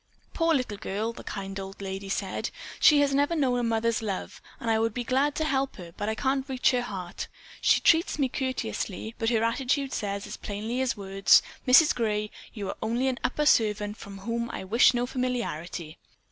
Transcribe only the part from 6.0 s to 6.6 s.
I can't